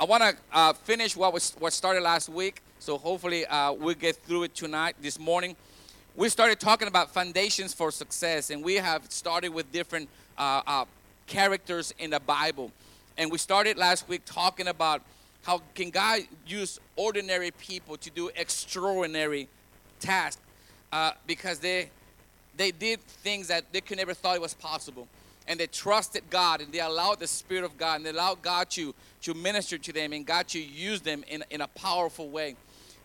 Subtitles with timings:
[0.00, 2.62] I want to uh, finish what was what started last week.
[2.78, 5.56] So hopefully uh, we'll get through it tonight, this morning.
[6.16, 10.08] We started talking about foundations for success, and we have started with different
[10.38, 10.84] uh, uh,
[11.26, 12.72] characters in the Bible.
[13.18, 15.02] And we started last week talking about
[15.42, 19.48] how can God use ordinary people to do extraordinary
[19.98, 20.40] tasks
[20.92, 21.90] uh, because they
[22.56, 25.06] they did things that they could never thought it was possible
[25.50, 28.70] and they trusted God and they allowed the Spirit of God and they allowed God
[28.70, 32.54] to, to minister to them and God to use them in, in a powerful way.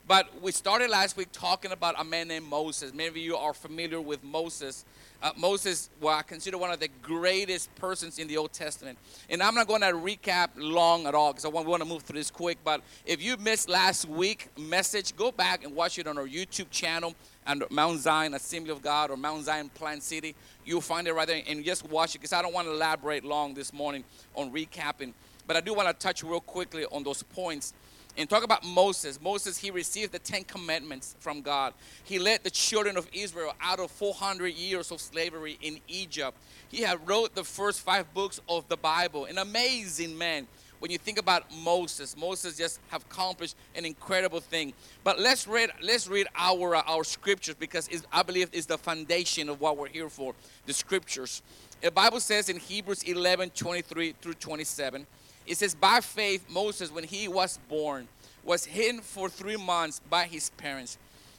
[0.08, 2.94] But we started last week talking about a man named Moses.
[2.94, 4.86] Many of you are familiar with Moses.
[5.20, 8.99] Uh, Moses, well, I consider one of the greatest persons in the Old Testament.
[9.32, 12.04] And I'm not going to recap long at all because I want, want to move
[12.04, 12.60] through this quick.
[12.63, 16.70] But if you missed last week message, go back and watch it on our YouTube
[16.70, 17.16] channel
[17.48, 20.35] and Mount Zion Assembly of God or Mount Zion Plant City.
[20.66, 23.26] You'll find it right there and just watch it because I don't want to elaborate
[23.26, 24.04] long this morning
[24.35, 25.13] on recapping.
[25.48, 27.74] But I do want to touch real quickly on those points
[28.18, 29.20] and talk about Moses.
[29.22, 31.74] Moses, he received the Ten Commandments from God.
[32.04, 36.38] He led the children of Israel out of 400 years of slavery in Egypt.
[36.70, 39.26] He had wrote the first five books of the Bible.
[39.26, 40.48] An amazing man
[40.80, 44.74] when you think about Moses, Moses just have accomplished an incredible thing.
[45.04, 49.50] But let's read let's read our uh, our scriptures because I believe is the foundation
[49.50, 50.35] of what we're here for.
[50.66, 51.41] The scriptures.
[51.82, 55.05] The Bible says in Hebrews 11, 23 through 27,
[55.46, 58.07] it says, By faith, Moses, when he was born,
[58.43, 60.98] was hidden for three months by his parents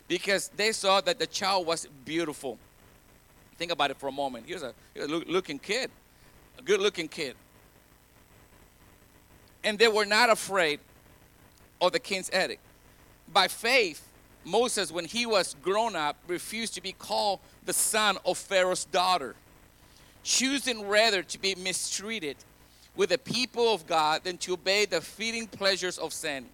[0.08, 2.58] because they saw that the child was beautiful.
[3.58, 4.46] Think about it for a moment.
[4.46, 4.74] A, here's a
[5.08, 5.90] looking kid,
[6.58, 7.36] a good looking kid
[9.66, 10.78] and they were not afraid
[11.80, 12.62] of the king's edict.
[13.32, 14.00] By faith,
[14.44, 19.34] Moses, when he was grown up, refused to be called the son of Pharaoh's daughter,
[20.22, 22.36] choosing rather to be mistreated
[22.96, 26.46] with the people of God than to obey the fleeting pleasures of sin.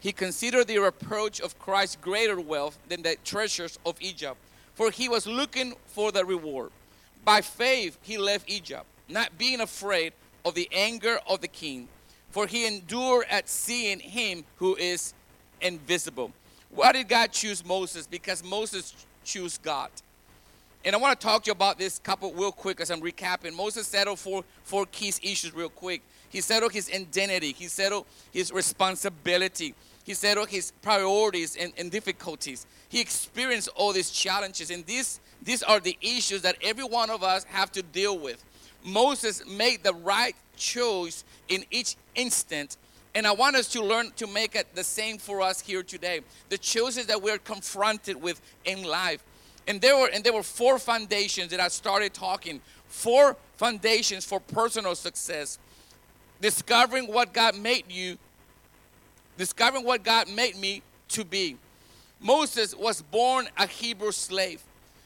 [0.00, 4.36] He considered the reproach of Christ greater wealth than the treasures of Egypt,
[4.74, 6.70] for he was looking for the reward.
[7.24, 10.12] By faith, he left Egypt, not being afraid
[10.44, 11.88] of the anger of the king
[12.34, 15.14] for he endured at seeing him who is
[15.60, 16.32] invisible.
[16.68, 18.08] Why did God choose Moses?
[18.08, 19.88] Because Moses chose God.
[20.84, 23.56] And I want to talk to you about this couple real quick as I'm recapping.
[23.56, 26.02] Moses settled for four key issues real quick.
[26.28, 27.52] He settled his identity.
[27.52, 29.74] He settled his responsibility.
[30.04, 32.66] He settled his priorities and, and difficulties.
[32.90, 34.70] He experienced all these challenges.
[34.70, 38.44] And these, these are the issues that every one of us have to deal with.
[38.84, 42.76] Moses made the right choice in each instant.
[43.14, 46.20] And I want us to learn to make it the same for us here today.
[46.50, 49.24] The choices that we're confronted with in life.
[49.66, 52.60] And there were and there were four foundations that I started talking.
[52.86, 55.58] Four foundations for personal success.
[56.40, 58.18] Discovering what God made you,
[59.38, 61.56] discovering what God made me to be.
[62.20, 64.62] Moses was born a Hebrew slave,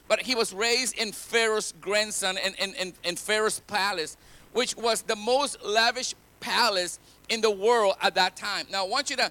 [0.09, 4.17] but he was raised in Pharaoh's grandson and in, in, in Pharaoh's palace
[4.53, 6.99] which was the most lavish palace
[7.29, 8.67] in the world at that time.
[8.71, 9.31] Now, I want you to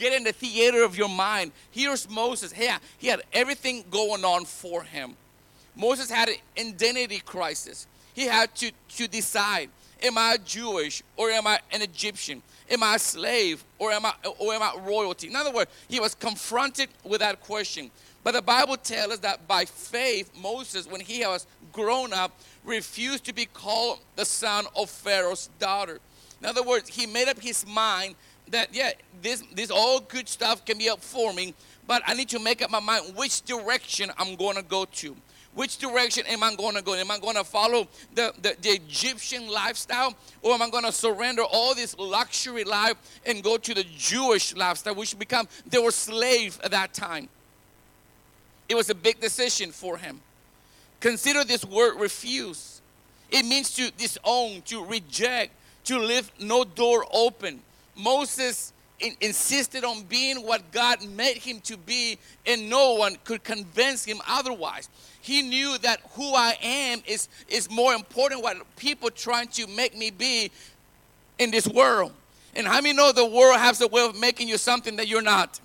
[0.00, 1.52] get in the theater of your mind.
[1.70, 2.52] Here's Moses.
[2.56, 5.14] Yeah, he had everything going on for him.
[5.76, 7.86] Moses had an identity crisis.
[8.14, 9.68] He had to, to decide
[10.02, 12.42] am I Jewish or am I an Egyptian?
[12.70, 15.28] Am I a slave or am I, or am I royalty?
[15.28, 17.90] In other words, he was confronted with that question.
[18.24, 22.32] But the Bible tells us that by faith, Moses, when he was grown up,
[22.64, 25.98] refused to be called the son of Pharaoh's daughter.
[26.40, 28.14] In other words, he made up his mind
[28.50, 31.54] that, yeah, this, this all good stuff can be up for me,
[31.86, 35.16] but I need to make up my mind which direction I'm going to go to.
[35.54, 36.94] Which direction am I going to go?
[36.94, 40.14] Am I going to follow the, the, the Egyptian lifestyle?
[40.42, 42.96] Or am I going to surrender all this luxury life
[43.26, 47.28] and go to the Jewish lifestyle, which become, they were slaves at that time.
[48.68, 50.20] It was a big decision for him.
[51.00, 52.80] Consider this word refuse.
[53.30, 55.52] It means to disown, to reject,
[55.84, 57.60] to leave no door open.
[57.96, 63.42] Moses in, insisted on being what God made him to be, and no one could
[63.42, 64.88] convince him otherwise.
[65.20, 69.96] He knew that who I am is, is more important what people trying to make
[69.96, 70.50] me be
[71.38, 72.12] in this world.
[72.54, 75.22] And how many know the world has a way of making you something that you're
[75.22, 75.60] not?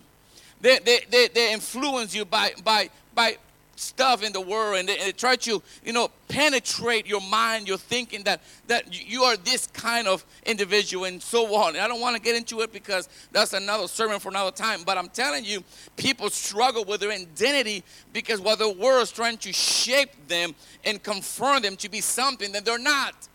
[0.61, 3.37] They, they, they, they influence you by, by, by
[3.75, 7.77] stuff in the world and they, and try to you know penetrate your mind your
[7.77, 11.75] thinking that that you are this kind of individual and so on.
[11.75, 14.83] And i don't want to get into it because that's another sermon for another time
[14.85, 15.63] but i'm telling you
[15.97, 17.83] people struggle with their identity
[18.13, 22.51] because while the world is trying to shape them and confirm them to be something
[22.51, 23.27] that they're not.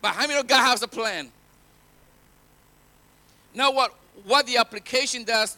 [0.00, 1.30] But how many of god has a plan?
[3.54, 5.56] Now, what, what the application does,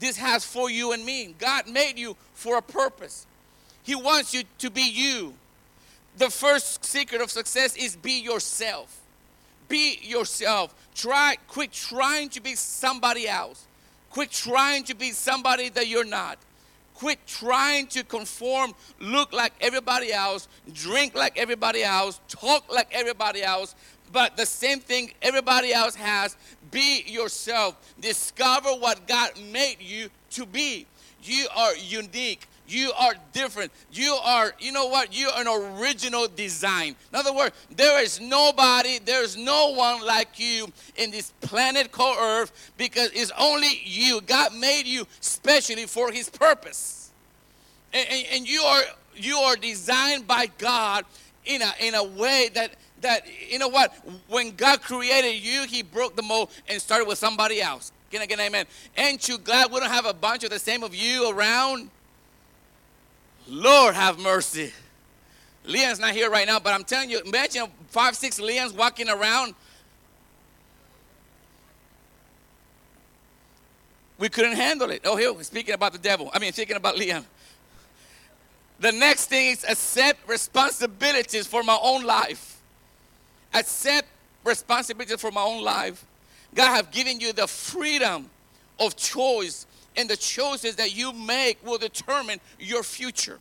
[0.00, 1.34] this has for you and me.
[1.38, 3.26] God made you for a purpose.
[3.82, 5.34] He wants you to be you.
[6.16, 8.98] The first secret of success is be yourself.
[9.68, 10.74] Be yourself.
[10.94, 13.66] Try, quit trying to be somebody else.
[14.10, 16.38] Quit trying to be somebody that you're not.
[16.94, 23.42] Quit trying to conform, look like everybody else, drink like everybody else, talk like everybody
[23.42, 23.74] else,
[24.12, 26.36] but the same thing everybody else has.
[26.70, 27.76] Be yourself.
[28.00, 30.86] Discover what God made you to be.
[31.22, 32.46] You are unique.
[32.70, 33.72] You are different.
[33.92, 35.14] You are, you know what?
[35.14, 36.94] You are an original design.
[37.12, 41.90] In other words, there is nobody, there is no one like you in this planet
[41.90, 44.20] called Earth because it's only you.
[44.20, 47.10] God made you specially for His purpose.
[47.92, 48.82] And, and, and you are
[49.16, 51.04] you are designed by God
[51.44, 53.92] in a in a way that that you know what?
[54.28, 57.92] When God created you, He broke the mold and started with somebody else.
[58.10, 58.66] Can I get an amen?
[58.96, 61.90] Ain't you glad we don't have a bunch of the same of you around?
[63.46, 64.72] Lord have mercy.
[65.64, 69.54] Leon's not here right now, but I'm telling you, imagine five, six Leons walking around.
[74.18, 75.02] We couldn't handle it.
[75.04, 76.30] Oh, here, speaking about the devil.
[76.32, 77.24] I mean, speaking about Leon.
[78.80, 82.49] The next thing is accept responsibilities for my own life.
[83.54, 84.08] Accept
[84.44, 86.04] responsibility for my own life.
[86.54, 88.30] God have given you the freedom
[88.78, 89.66] of choice
[89.96, 93.38] and the choices that you make will determine your future.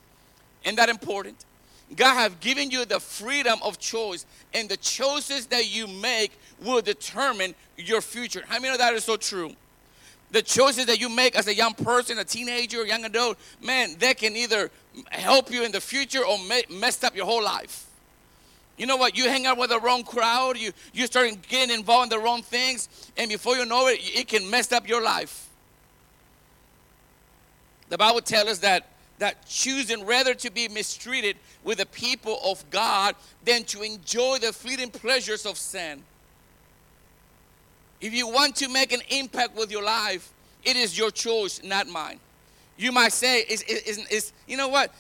[0.64, 1.46] Isn't that important?
[1.96, 6.32] God have given you the freedom of choice, and the choices that you make
[6.64, 8.44] will determine your future.
[8.48, 9.54] How many of that is so true?
[10.32, 13.96] The choices that you make as a young person, a teenager, a young adult, man,
[13.98, 14.70] they can either
[15.10, 16.38] help you in the future or
[16.70, 17.89] mess up your whole life.
[18.80, 19.18] You know what?
[19.18, 22.42] You hang out with the wrong crowd, you, you start getting involved in the wrong
[22.42, 22.88] things,
[23.18, 25.50] and before you know it, it can mess up your life.
[27.90, 28.88] The Bible tells us that
[29.20, 31.36] that choosing rather to be mistreated
[31.66, 36.02] with the people of God than to enjoy the fleeting pleasures of sin.
[38.00, 40.32] If you want to make an impact with your life,
[40.64, 42.22] it is your choice, not mine.
[42.78, 44.94] You might say, is, is, is, you know what?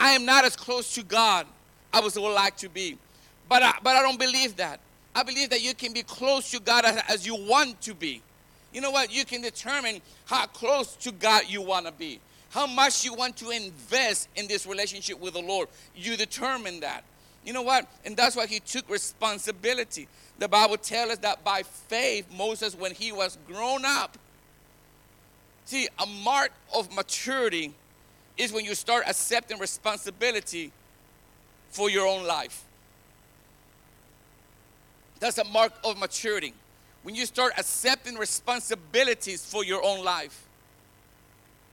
[0.00, 1.46] I am not as close to God
[1.92, 2.98] I would like to be.
[3.48, 4.80] But I, but I don't believe that.
[5.14, 8.22] I believe that you can be close to God as, as you want to be.
[8.72, 9.12] You know what?
[9.12, 12.20] You can determine how close to God you want to be.
[12.50, 15.68] How much you want to invest in this relationship with the Lord.
[15.94, 17.04] You determine that.
[17.44, 17.86] You know what?
[18.04, 20.08] And that's why he took responsibility.
[20.38, 24.18] The Bible tells us that by faith, Moses, when he was grown up,
[25.64, 27.72] see, a mark of maturity
[28.36, 30.72] is when you start accepting responsibility
[31.70, 32.64] for your own life.
[35.20, 36.54] That's a mark of maturity
[37.02, 40.44] when you start accepting responsibilities for your own life.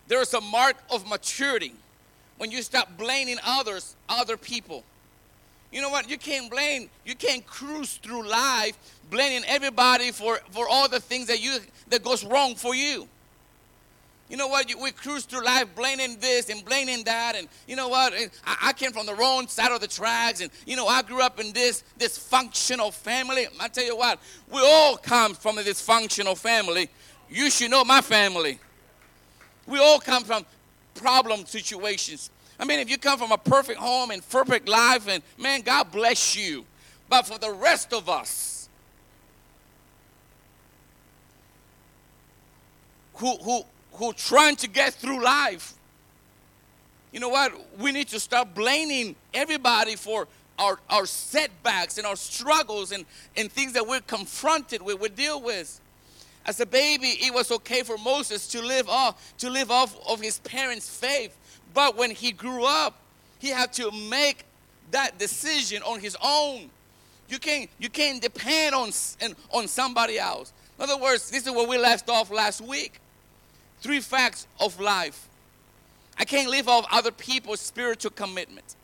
[0.08, 1.74] There is a mark of maturity
[2.38, 4.84] when you stop blaming others, other people.
[5.72, 6.10] You know what?
[6.10, 8.78] You can't blame, you can't cruise through life
[9.10, 11.60] blaming everybody for, for all the things that you
[11.90, 13.08] that goes wrong for you.
[14.30, 14.72] You know what?
[14.82, 18.14] We cruise through life blaming this and blaming that, and you know what?
[18.46, 21.40] I, came from the wrong side of the tracks, and you know I grew up
[21.40, 23.48] in this dysfunctional family.
[23.60, 24.20] I tell you what,
[24.52, 26.90] we all come from a dysfunctional family.
[27.30, 28.60] You should know my family.
[29.68, 30.46] We all come from
[30.96, 32.32] problem situations.
[32.60, 35.92] I mean, if you come from a perfect home and perfect life, and man, God
[35.92, 36.66] bless you.
[37.10, 38.70] But for the rest of us,
[43.14, 43.64] who who
[43.98, 45.74] who trying to get through life.
[47.12, 47.54] You know what?
[47.80, 50.28] We need to stop blaming everybody for
[50.60, 55.42] our, our setbacks and our struggles and, and things that we're confronted with, we deal
[55.42, 55.80] with.
[56.46, 60.22] As a baby, it was okay for Moses to live off, to live off of
[60.22, 61.36] his parents' faith.
[61.74, 63.00] But when he grew up,
[63.40, 64.46] he had to make
[64.92, 66.70] that decision on his own.
[67.28, 68.92] You can't, you can't depend on,
[69.52, 70.54] on somebody else.
[70.78, 73.00] In other words, this is where we left off last week
[73.86, 75.28] three facts of life.
[76.18, 78.76] I can't live off other people's spiritual commitment.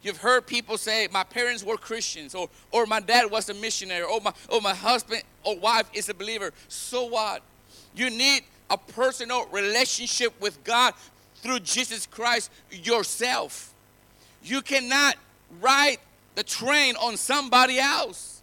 [0.00, 4.04] You've heard people say, my parents were Christians, or, or my dad was a missionary,
[4.04, 6.52] or my, or my husband or wife is a believer.
[6.68, 7.42] So what?
[7.96, 10.94] You need a personal relationship with God
[11.36, 13.74] through Jesus Christ yourself.
[14.44, 15.16] You cannot
[15.60, 15.98] ride
[16.36, 18.40] the train on somebody else.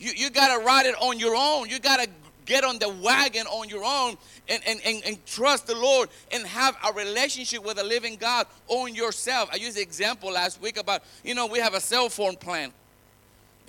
[0.00, 1.68] You, you got to ride it on your own.
[1.68, 2.08] You got to
[2.44, 4.16] get on the wagon on your own
[4.48, 8.46] and, and, and, and trust the Lord and have a relationship with the living God
[8.68, 9.48] on yourself.
[9.52, 12.72] I used the example last week about, you know, we have a cell phone plan.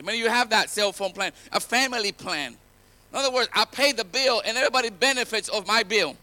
[0.03, 2.57] Many of you have that cell phone plan, a family plan.
[3.11, 6.17] In other words, I pay the bill and everybody benefits of my bill.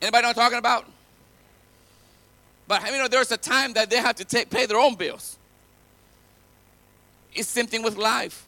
[0.00, 0.86] Anybody know what I'm talking about?
[2.68, 5.36] But you know, there's a time that they have to take, pay their own bills.
[7.34, 8.46] It's the same thing with life.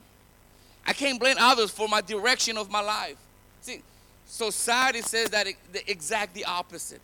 [0.87, 3.17] I can't blame others for my direction of my life.
[3.61, 3.83] See,
[4.27, 7.01] society says that it, the exact the opposite.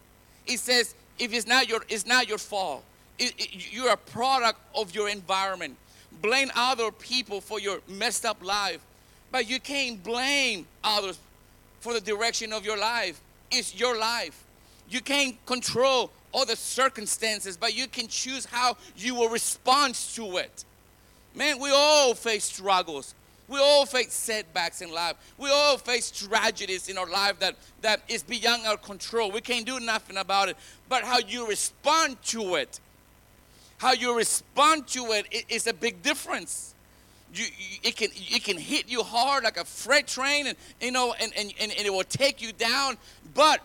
[0.47, 2.85] It says if it's not your it's not your fault.
[3.19, 5.77] It, it, you're a product of your environment.
[6.23, 8.81] Blame other people for your messed up life,
[9.31, 11.19] but you can't blame others
[11.81, 13.21] for the direction of your life.
[13.51, 14.45] It's your life.
[14.89, 20.39] You can't control all the circumstances, but you can choose how you will respond to
[20.39, 20.65] it.
[21.35, 23.15] Man, we all face struggles.
[23.49, 25.17] We all face setbacks in life.
[25.38, 29.31] We all face tragedies in our life that, that is beyond our control.
[29.31, 30.57] We can't do nothing about it.
[30.88, 32.78] But how you respond to it,
[33.78, 36.75] how you respond to it, it is a big difference.
[37.33, 37.47] You,
[37.83, 41.31] it can it can hit you hard like a freight train and you know and,
[41.37, 42.97] and, and it will take you down
[43.35, 43.61] but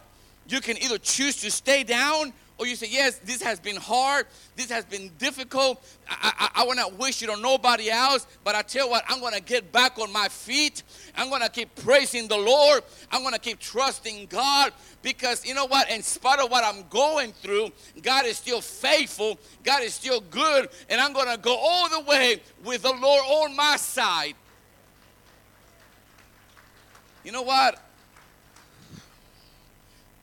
[0.49, 4.27] you can either choose to stay down or you say, Yes, this has been hard.
[4.55, 5.83] This has been difficult.
[6.07, 8.27] I, I, I want to wish it on nobody else.
[8.43, 10.83] But I tell you what, I'm going to get back on my feet.
[11.15, 12.83] I'm going to keep praising the Lord.
[13.11, 14.71] I'm going to keep trusting God.
[15.01, 15.89] Because you know what?
[15.89, 19.37] In spite of what I'm going through, God is still faithful.
[19.63, 20.69] God is still good.
[20.89, 24.35] And I'm going to go all the way with the Lord on my side.
[27.23, 27.79] You know what?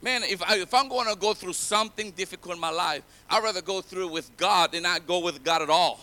[0.02, 3.42] Man, if, I, if I'm going to go through something difficult in my life, I'd
[3.42, 6.00] rather go through with God than not go with God at all.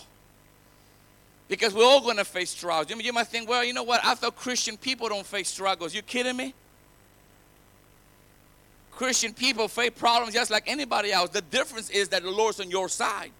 [1.47, 2.87] Because we're all going to face trials.
[2.89, 4.03] You, might think, well, you know what?
[4.03, 5.95] I thought Christian people don't face struggles.
[5.95, 6.53] You kidding me?
[8.91, 11.29] Christian people face problems just like anybody else.
[11.29, 13.31] The difference is that the Lord's on your side.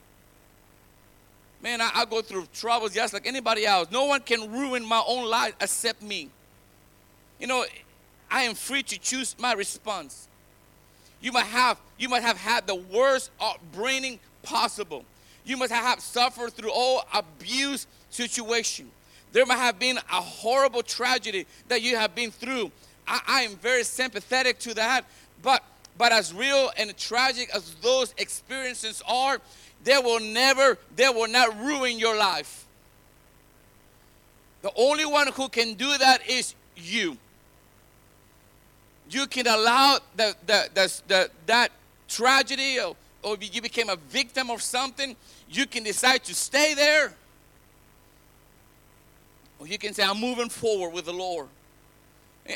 [1.62, 3.90] Man, I, I go through troubles just like anybody else.
[3.92, 6.30] No one can ruin my own life except me.
[7.40, 7.66] You know,
[8.30, 10.27] I am free to choose my response.
[11.22, 15.04] You might have you might have had the worst upbringing possible.
[15.46, 18.92] You must have suffered through all abuse situation.
[19.32, 22.72] There might have been a horrible tragedy that you have been through.
[23.08, 25.06] I, I am very sympathetic to that,
[25.42, 25.64] but
[25.98, 29.40] but as real and tragic as those experiences are,
[29.84, 32.66] they will never, they will not ruin your life.
[34.62, 37.18] The only one who can do that is you
[39.10, 41.72] you can allow the, the, the, the that
[42.08, 45.16] tragedy or, or you became a victim of something,
[45.50, 47.14] you can decide to stay there.
[49.60, 51.48] Or you can say, I'm moving forward with the Lord.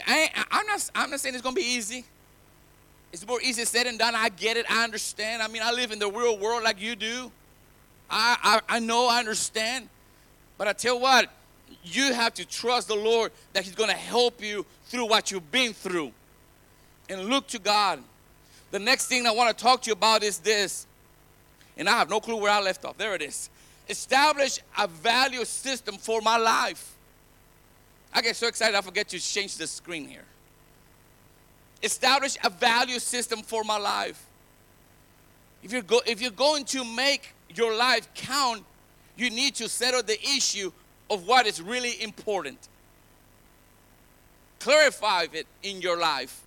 [0.08, 2.06] I, am not, I'm not saying it's going to be easy.
[3.12, 4.16] It's more easy said than done.
[4.16, 4.66] I get it.
[4.70, 5.42] I understand.
[5.42, 7.32] I mean, I live in the real world like you do.
[8.10, 9.90] I, I, I know, I understand.
[10.58, 11.30] But I tell you what,
[11.84, 15.52] you have to trust the Lord that He's going to help you through what you've
[15.52, 16.12] been through
[17.12, 18.00] and look to God.
[18.72, 20.88] The next thing I want to talk to you about is this.
[21.78, 22.98] And I have no clue where I left off.
[22.98, 23.50] There it is.
[23.90, 26.94] Establish a value system for my life.
[28.14, 30.24] I get so excited I forget to change the screen here.
[31.84, 34.26] Establish a value system for my life.
[35.64, 38.64] If you're, go, if you're going to make your life count,
[39.18, 40.72] you need to settle the issue
[41.10, 42.58] of what is really important.
[44.60, 46.42] Clarify it in your life.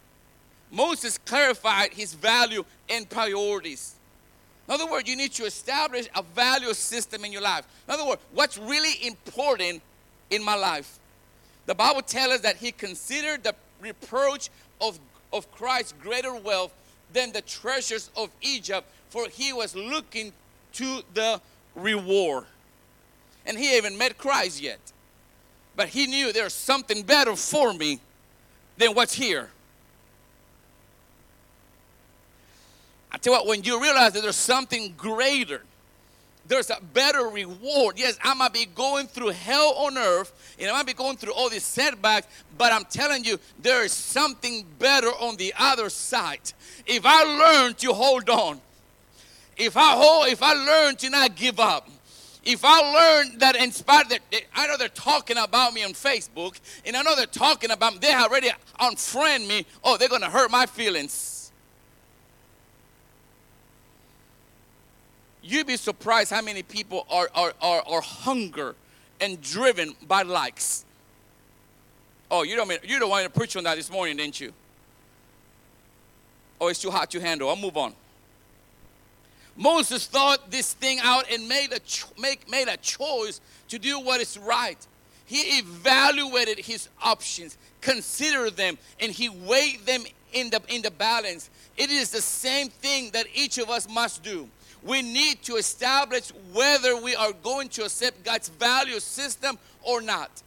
[0.74, 3.94] Moses clarified his value and priorities.
[4.66, 7.66] In other words, you need to establish a value system in your life.
[7.86, 9.82] In other words, what's really important
[10.30, 10.98] in my life?
[11.66, 14.50] The Bible tells us that he considered the reproach
[14.80, 14.98] of,
[15.32, 16.74] of Christ greater wealth
[17.12, 20.32] than the treasures of Egypt, for he was looking
[20.72, 21.40] to the
[21.76, 22.44] reward.
[23.46, 24.80] And he even met Christ yet.
[25.76, 28.00] But he knew there's something better for me
[28.76, 29.50] than what's here.
[33.14, 35.62] I tell you what, when you realize that there's something greater,
[36.48, 37.96] there's a better reward.
[37.96, 41.32] Yes, I might be going through hell on earth and I might be going through
[41.32, 42.26] all these setbacks,
[42.58, 46.40] but I'm telling you, there is something better on the other side.
[46.86, 48.60] If I learn to hold on,
[49.56, 51.88] if I hold, if I learn to not give up,
[52.42, 54.22] if I learn that in spite that
[54.56, 58.00] I know they're talking about me on Facebook, and I know they're talking about me,
[58.00, 61.33] they already unfriend me, oh, they're gonna hurt my feelings.
[65.46, 68.74] You'd be surprised how many people are, are, are, are hunger
[69.20, 70.86] and driven by likes.
[72.30, 74.54] Oh, you don't, mean, you don't want to preach on that this morning, didn't you?
[76.58, 77.50] Oh, it's too hot to handle.
[77.50, 77.92] I'll move on.
[79.54, 84.00] Moses thought this thing out and made a cho- make, made a choice to do
[84.00, 84.78] what is right.
[85.26, 91.50] He evaluated his options, considered them, and he weighed them in the in the balance.
[91.76, 94.48] It is the same thing that each of us must do.
[94.84, 100.42] We need to establish whether we are going to accept God's value system or not.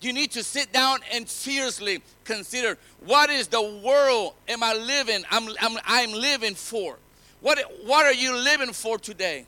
[0.00, 5.24] You need to sit down and seriously consider what is the world am I living?
[5.30, 6.96] I'm, I'm, I'm living for.
[7.40, 9.46] What, what are you living for today?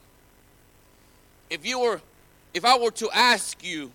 [1.50, 2.00] If you were,
[2.54, 3.90] if I were to ask you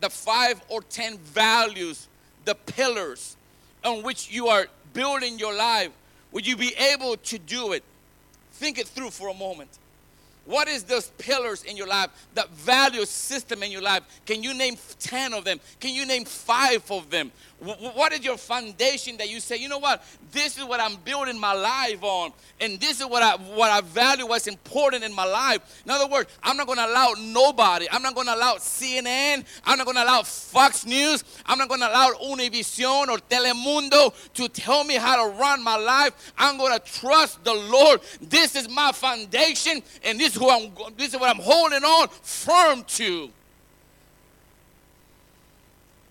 [0.00, 2.08] the five or ten values,
[2.44, 3.36] the pillars
[3.84, 5.90] on which you are building your life,
[6.32, 7.82] would you be able to do it?
[8.56, 9.70] Think it through for a moment.
[10.46, 14.02] What is those pillars in your life, that value system in your life?
[14.24, 15.60] Can you name 10 of them?
[15.80, 17.32] Can you name five of them?
[17.58, 21.38] What is your foundation that you say, you know what, this is what I'm building
[21.38, 25.24] my life on, and this is what I what I value, what's important in my
[25.24, 25.82] life.
[25.86, 27.86] In other words, I'm not going to allow nobody.
[27.90, 29.44] I'm not going to allow CNN.
[29.64, 31.24] I'm not going to allow Fox News.
[31.46, 35.76] I'm not going to allow Univision or Telemundo to tell me how to run my
[35.76, 36.34] life.
[36.36, 38.02] I'm going to trust the Lord.
[38.20, 40.72] This is my foundation, and this is who I'm.
[40.98, 43.30] This is what I'm holding on firm to.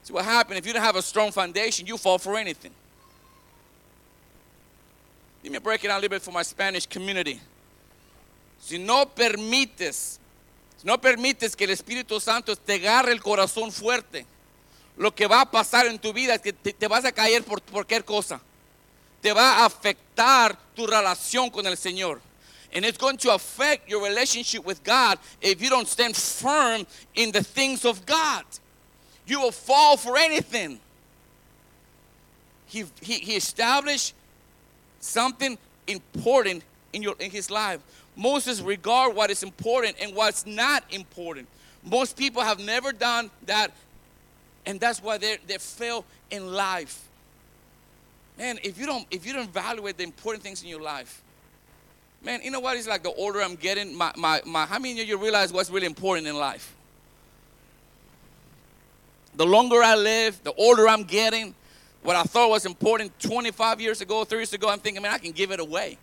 [0.05, 2.69] See what happened if you don't have a strong foundation, you fall for anything.
[5.43, 7.41] Let me break it down a little bit for my Spanish community.
[8.59, 10.19] Si no permites,
[10.77, 14.27] si no permites que el Espíritu Santo te agarre el corazón fuerte,
[14.95, 17.43] lo que va a pasar en tu vida es que te, te vas a caer
[17.43, 18.39] por cualquier cosa.
[19.21, 22.21] Te va a afectar tu relación con el Señor.
[22.75, 26.85] And it's going to affect your relationship with God if you don't stand firm
[27.15, 28.45] in the things of God
[29.27, 30.79] you will fall for anything.
[32.67, 34.13] He, he, he established
[34.99, 36.63] something important
[36.93, 37.79] in, your, in his life.
[38.15, 41.47] Moses regard what is important and what's not important.
[41.83, 43.71] Most people have never done that,
[44.65, 47.07] and that's why they they fail in life.
[48.37, 51.21] Man, if you don't if you don't evaluate the important things in your life,
[52.23, 52.75] man, you know what?
[52.77, 55.69] It's like the older I'm getting, my, my, my how many of you realize what's
[55.69, 56.73] really important in life?
[59.37, 61.53] The longer I live, the older I'm getting,
[62.03, 65.17] what I thought was important 25 years ago, three years ago, I'm thinking, man, I
[65.17, 65.97] can give it away.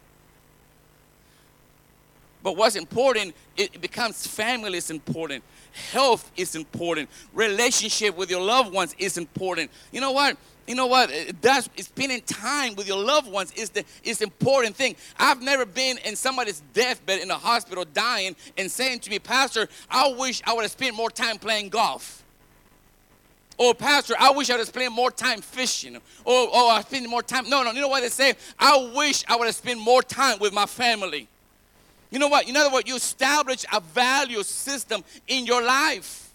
[2.42, 5.44] But what's important, it becomes family is important.
[5.92, 7.08] Health is important.
[7.32, 9.70] Relationship with your loved ones is important.
[9.92, 10.36] You know what?
[10.66, 11.10] You know what?
[11.40, 14.96] That's spending time with your loved ones is the is important thing.
[15.18, 19.68] I've never been in somebody's deathbed in a hospital dying and saying to me, Pastor,
[19.90, 22.21] I wish I would have spent more time playing golf.
[23.58, 25.96] Oh, Pastor, I wish I would have spent more time fishing.
[26.26, 27.48] Oh, oh, I spend more time.
[27.48, 28.34] No, no, you know what they say?
[28.58, 31.28] I wish I would have spent more time with my family.
[32.10, 32.48] You know what?
[32.48, 36.31] In other words, you establish a value system in your life.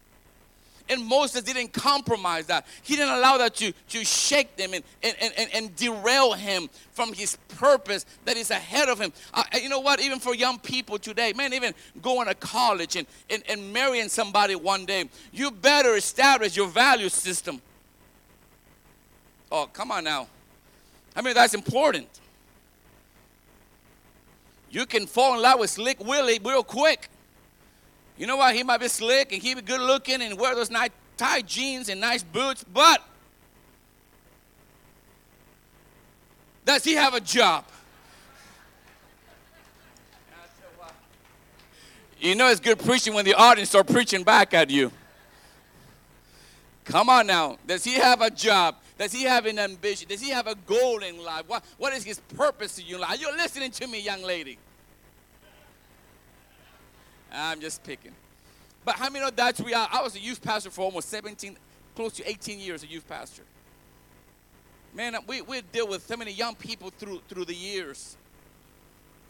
[0.90, 2.66] And Moses didn't compromise that.
[2.82, 7.14] He didn't allow that to, to shake them and, and, and, and derail him from
[7.14, 9.12] his purpose that is ahead of him.
[9.34, 10.00] Uh, you know what?
[10.00, 14.56] Even for young people today, man, even going to college and, and, and marrying somebody
[14.56, 17.62] one day, you better establish your value system.
[19.52, 20.28] Oh, come on now.
[21.16, 22.08] I mean, that's important.
[24.70, 27.10] You can fall in love with Slick Willie real quick.
[28.18, 28.56] You know what?
[28.56, 31.90] He might be slick and he be good looking and wear those nice tight jeans
[31.90, 33.02] and nice boots, but
[36.66, 37.66] does he have a job?
[42.20, 44.92] You know it's good preaching when the audience are preaching back at you.
[46.86, 47.58] Come on now.
[47.68, 48.76] Does he have a job?
[48.98, 50.08] Does he have an ambition?
[50.08, 51.44] Does he have a goal in life?
[51.48, 53.22] What, what is his purpose in your life?
[53.22, 54.58] You're listening to me, young lady.
[57.32, 58.14] I'm just picking.
[58.86, 59.92] But how many know that's reality?
[59.94, 61.58] I was a youth pastor for almost 17,
[61.96, 63.44] close to 18 years, a youth pastor.
[64.94, 68.18] Man, we, we deal with so many young people through, through the years.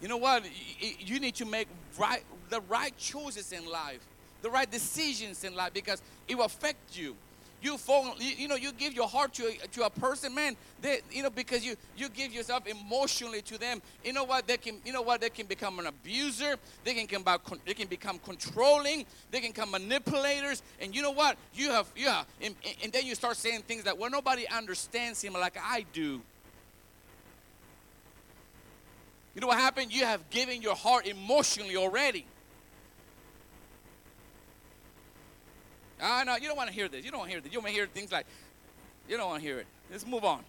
[0.00, 0.44] You know what?
[0.80, 1.66] You need to make
[1.98, 4.00] right, the right choices in life,
[4.42, 7.16] the right decisions in life because it will affect you
[7.60, 10.56] you fall, you, you, know, you give your heart to a, to a person, man,
[10.80, 14.56] they, you know, because you, you give yourself emotionally to them, you know what, they
[14.56, 17.24] can, you know what, they can become an abuser, they can come
[17.66, 22.22] they can become controlling, they can become manipulators, and you know what, you have, yeah,
[22.40, 26.20] and, and then you start saying things that, well, nobody understands him like I do.
[29.34, 29.92] You know what happened?
[29.92, 32.26] You have given your heart emotionally already.
[36.00, 37.04] Ah, no, you don't want to hear this.
[37.04, 37.52] You don't want to hear this.
[37.52, 38.26] You want to hear things like,
[39.08, 39.66] you don't want to hear it.
[39.90, 40.44] Let's move on.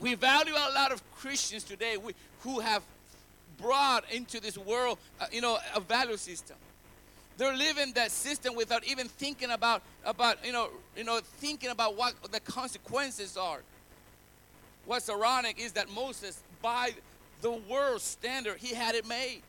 [0.00, 1.96] We value a lot of Christians today
[2.40, 2.82] who have
[3.58, 6.56] brought into this world, uh, you know, a value system.
[7.36, 11.96] They're living that system without even thinking about about you know you know thinking about
[11.96, 13.60] what the consequences are.
[14.86, 16.94] What's ironic is that Moses, by
[17.40, 19.42] the world standard, he had it made.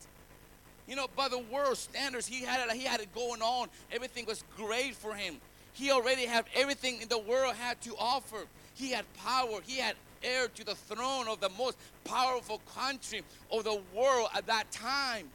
[0.87, 3.69] You know, by the world standards, he had it, he had it going on.
[3.91, 5.37] Everything was great for him.
[5.73, 8.45] He already had everything in the world had to offer.
[8.75, 9.59] He had power.
[9.65, 14.45] He had heir to the throne of the most powerful country of the world at
[14.47, 15.27] that time.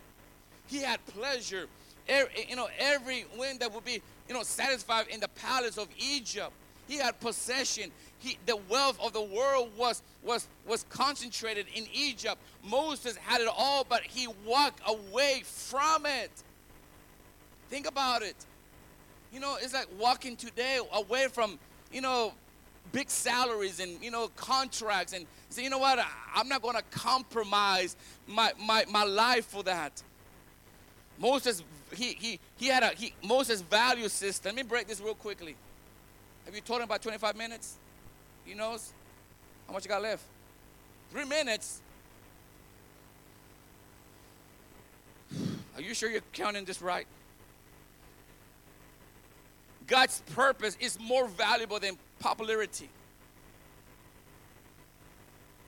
[0.67, 1.67] He had pleasure.
[2.09, 5.89] Every, you know, every wind that would be, you know, satisfied in the palace of
[5.99, 6.53] Egypt.
[6.89, 7.91] He had possession.
[8.21, 12.37] He, the wealth of the world was was was concentrated in Egypt.
[12.63, 16.31] Moses had it all, but he walked away from it.
[17.69, 18.37] Think about it.
[19.33, 21.59] You know, it's like walking today away from,
[21.93, 22.35] you know,
[22.93, 25.99] big salaries and you know contracts and say, you know what,
[26.35, 30.03] I'm not going to compromise my, my, my life for that.
[31.19, 31.63] Moses,
[31.95, 34.55] he, he, he had a he, Moses value system.
[34.55, 35.57] Let me break this real quickly.
[36.47, 37.77] Have you told him about 25 minutes?
[38.45, 38.93] He knows
[39.67, 40.25] how much you got left.
[41.11, 41.81] Three minutes.
[45.77, 47.07] Are you sure you're counting this right?
[49.87, 52.89] God's purpose is more valuable than popularity.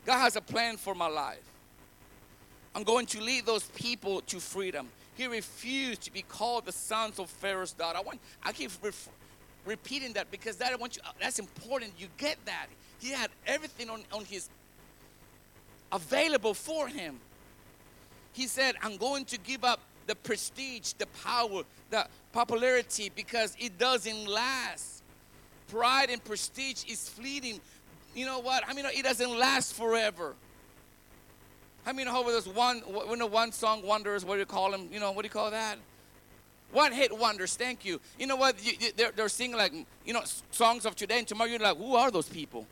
[0.05, 1.43] God has a plan for my life.
[2.75, 4.89] I'm going to lead those people to freedom.
[5.15, 7.99] He refused to be called the sons of Pharaoh's daughter.
[7.99, 8.71] I want I keep
[9.65, 11.93] repeating that because that I want you uh, that's important.
[11.99, 12.67] You get that.
[13.01, 14.49] He had everything on, on his
[15.91, 17.19] available for him.
[18.33, 23.79] He said, I'm going to give up the prestige, the power, the popularity because it
[23.79, 25.03] doesn't last.
[25.69, 27.61] Pride and prestige is fleeting.
[28.15, 28.63] You know what?
[28.69, 30.35] I mean, it doesn't last forever.
[31.87, 34.89] I mean, how there's one, you know, one song wonders, what do you call them?
[34.93, 35.79] You know, what do you call that?
[36.73, 38.01] One hit wonders, thank you.
[38.19, 38.65] You know what?
[38.65, 39.73] You, you, they're, they're singing like,
[40.05, 42.67] you know, songs of today, and tomorrow you're like, who are those people?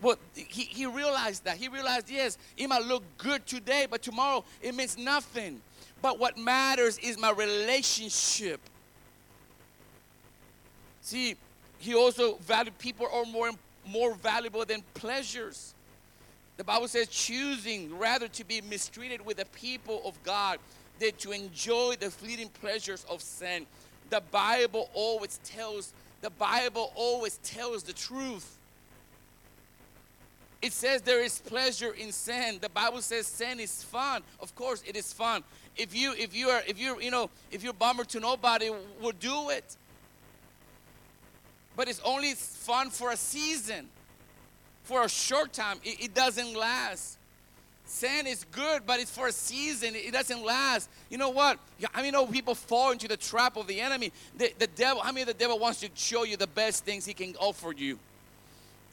[0.00, 1.56] Well, he, he realized that.
[1.58, 5.60] He realized, yes, it might look good today, but tomorrow it means nothing.
[6.02, 8.60] But what matters is my relationship.
[11.02, 11.36] See,
[11.78, 13.50] he also valued people are more,
[13.86, 15.74] more valuable than pleasures.
[16.56, 20.58] The Bible says choosing rather to be mistreated with the people of God
[20.98, 23.66] than to enjoy the fleeting pleasures of sin.
[24.10, 28.56] The Bible always tells the Bible always tells the truth.
[30.62, 32.58] It says there is pleasure in sin.
[32.60, 34.22] The Bible says sin is fun.
[34.40, 35.44] Of course it is fun
[35.76, 39.18] if you if you are if you're you know if you're bummer to nobody would
[39.20, 39.76] do it
[41.76, 43.88] but it's only fun for a season
[44.84, 47.15] for a short time it, it doesn't last
[47.86, 49.94] sin is good but it's for a season.
[49.94, 50.90] It doesn't last.
[51.08, 51.58] You know what?
[51.94, 54.12] I mean know people fall into the trap of the enemy.
[54.36, 57.14] The, the devil I mean the devil wants to show you the best things he
[57.14, 57.98] can offer you.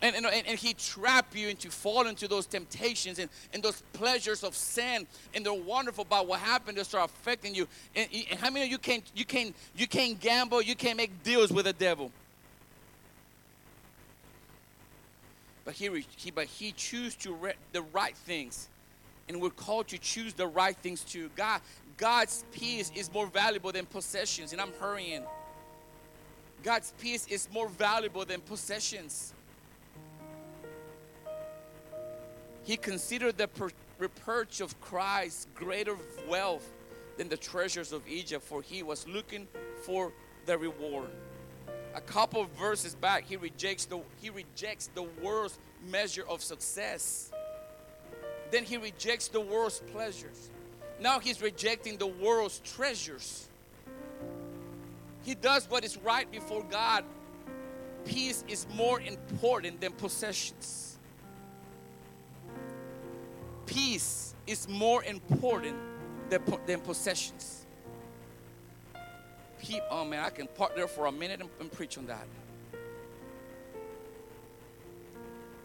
[0.01, 4.43] And, and, and, he trap you into fall into those temptations and, and those pleasures
[4.43, 5.07] of sin.
[5.33, 7.69] And they're wonderful but what happened they start affecting you.
[7.95, 10.61] And, and how many of you can't you can't you can't gamble?
[10.61, 12.11] You can't make deals with the devil.
[15.63, 18.67] But he, he but he choose to re- the right things
[19.29, 21.61] and we're called to choose the right things too god
[21.97, 25.23] god's peace is more valuable than possessions and i'm hurrying
[26.63, 29.33] god's peace is more valuable than possessions
[32.63, 33.49] He considered the
[33.99, 36.67] reproach of Christ greater wealth
[37.17, 39.47] than the treasures of Egypt, for he was looking
[39.85, 40.13] for
[40.45, 41.09] the reward.
[41.93, 45.59] A couple of verses back, he rejects the he rejects the world's
[45.91, 47.32] measure of success.
[48.53, 50.51] Then he rejects the world's pleasures.
[50.99, 53.49] Now he's rejecting the world's treasures.
[55.23, 57.03] He does what is right before God.
[58.05, 60.93] Peace is more important than possessions
[63.73, 65.75] peace is more important
[66.29, 67.65] than, than possessions.
[69.61, 72.27] Keep, oh man, I can park there for a minute and, and preach on that.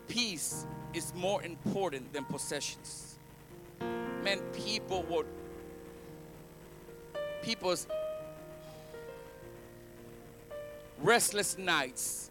[0.06, 3.18] Peace is more important than possessions.
[4.22, 5.26] Man, people would,
[7.42, 7.86] people's
[11.00, 12.30] restless nights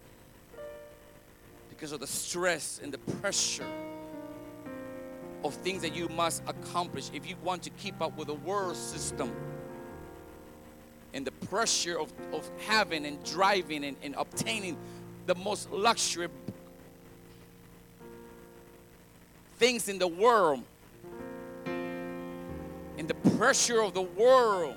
[1.70, 3.66] because of the stress and the pressure
[5.44, 8.76] of things that you must accomplish if you want to keep up with the world
[8.76, 9.32] system
[11.14, 14.78] and the pressure of, of having and driving and, and obtaining
[15.28, 16.28] the most luxury
[19.58, 20.64] things in the world
[22.98, 24.76] in the pressure of the world.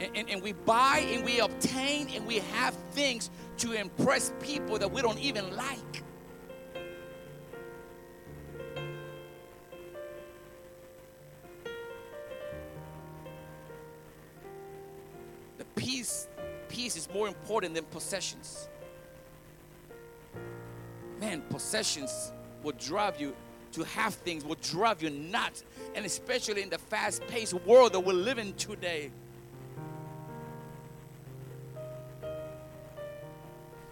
[0.00, 4.78] And, and, and we buy and we obtain and we have things to impress people
[4.78, 6.02] that we don't even like.
[15.58, 16.28] The peace,
[16.68, 18.68] peace is more important than possessions.
[21.20, 22.32] Man, possessions
[22.64, 23.36] will drive you
[23.74, 25.64] to have things, will drive you nuts.
[25.94, 29.10] And especially in the fast paced world that we're living today.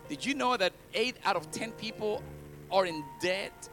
[0.08, 2.22] Did you know that eight out of 10 people
[2.70, 3.68] are in debt?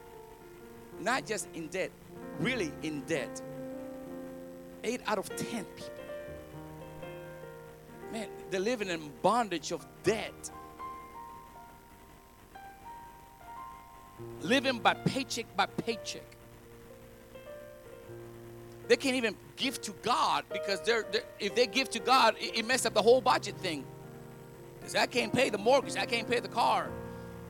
[0.99, 1.91] Not just in debt,
[2.39, 3.41] really in debt.
[4.83, 5.93] Eight out of 10 people.
[8.11, 10.51] Man, they're living in bondage of debt.
[14.41, 16.23] Living by paycheck by paycheck.
[18.87, 22.59] They can't even give to God because they're, they're if they give to God, it,
[22.59, 23.85] it messes up the whole budget thing.
[24.79, 26.89] Because I can't pay the mortgage, I can't pay the car.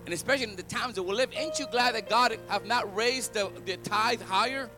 [0.05, 2.93] And especially in the times that we live, ain't you glad that God have not
[2.95, 4.69] raised the, the tithe higher?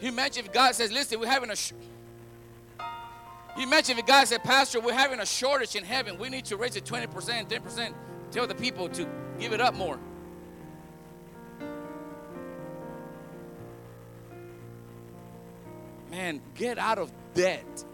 [0.00, 1.72] You imagine if God says, listen, we're having a sh-
[3.58, 6.16] you imagine if God said, Pastor, we're having a shortage in heaven.
[6.16, 7.08] We need to raise it 20%,
[7.48, 7.94] 10%.
[8.30, 9.08] Tell the people to
[9.40, 9.98] give it up more.
[16.10, 17.84] Man, get out of debt.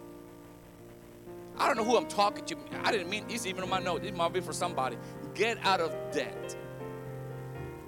[1.57, 2.57] I don't know who I'm talking to.
[2.83, 4.05] I didn't mean this even on my note.
[4.05, 4.97] It might be for somebody.
[5.35, 6.57] Get out of debt.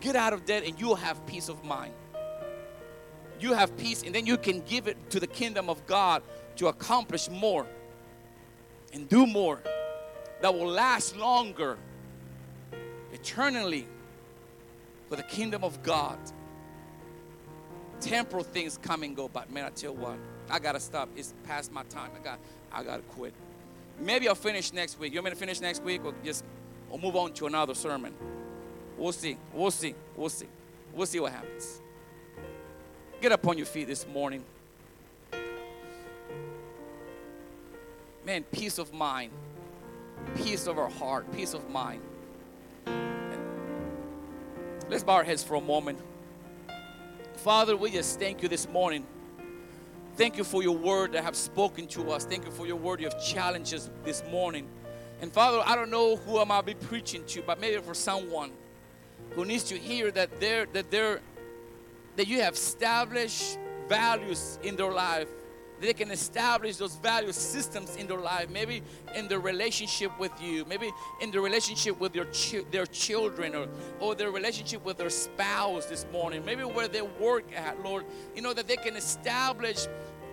[0.01, 1.93] Get out of debt and you'll have peace of mind.
[3.39, 6.23] You have peace, and then you can give it to the kingdom of God
[6.57, 7.67] to accomplish more
[8.93, 9.61] and do more
[10.41, 11.77] that will last longer
[13.13, 13.87] eternally
[15.09, 16.19] for the kingdom of God.
[18.01, 20.19] Temporal things come and go, but man, I tell you what,
[20.51, 21.09] I gotta stop.
[21.17, 22.11] It's past my time.
[22.15, 22.39] I got
[22.73, 23.33] I gotta quit.
[23.99, 25.13] Maybe I'll finish next week.
[25.13, 26.45] You want me to finish next week or just
[26.91, 28.15] or move on to another sermon?
[28.97, 29.39] We'll see.
[29.53, 29.95] We'll see.
[30.15, 30.47] We'll see.
[30.95, 31.81] We'll see what happens.
[33.21, 34.45] Get up on your feet this morning.
[38.25, 39.31] Man, peace of mind,
[40.35, 42.03] peace of our heart, peace of mind.
[44.89, 45.99] Let's bow our heads for a moment.
[47.47, 49.07] Father, we just thank you this morning.
[50.17, 52.25] Thank you for your word that have spoken to us.
[52.25, 54.67] Thank you for your word you have challenged us this morning.
[55.21, 58.51] And Father, I don't know who I might be preaching to, but maybe for someone
[59.31, 61.21] who needs to hear that they're that they're
[62.17, 65.29] that you have established values in their life.
[65.81, 68.83] They can establish those value systems in their life, maybe
[69.15, 73.69] in their relationship with you, maybe in the relationship with their, chi- their children or,
[74.01, 78.05] or their relationship with their spouse this morning, maybe where they work at, Lord.
[78.35, 79.87] You know, that they can establish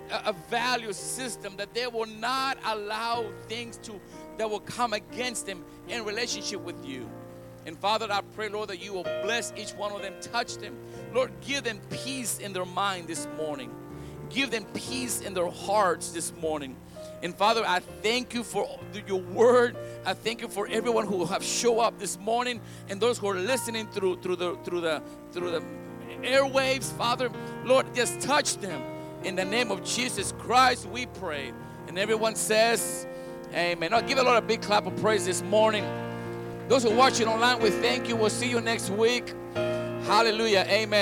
[0.09, 3.99] a, a value system that they will not allow things to
[4.37, 7.09] that will come against them in relationship with you.
[7.65, 10.75] And Father, I pray, Lord, that you will bless each one of them, touch them.
[11.13, 13.71] Lord, give them peace in their mind this morning.
[14.33, 16.75] Give them peace in their hearts this morning.
[17.21, 18.67] And Father, I thank you for
[19.07, 19.77] your word.
[20.05, 23.35] I thank you for everyone who have show up this morning and those who are
[23.35, 25.63] listening through through the through the through the
[26.23, 26.91] airwaves.
[26.97, 27.29] Father,
[27.63, 28.81] Lord, just touch them.
[29.23, 31.53] In the name of Jesus Christ, we pray.
[31.87, 33.07] And everyone says,
[33.53, 33.91] Amen.
[33.91, 35.85] Now give the Lord a big clap of praise this morning.
[36.67, 38.15] Those who are watching online, we thank you.
[38.15, 39.33] We'll see you next week.
[39.53, 40.65] Hallelujah.
[40.67, 41.01] Amen.